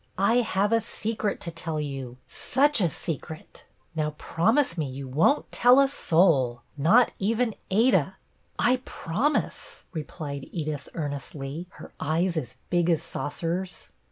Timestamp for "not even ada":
6.75-8.15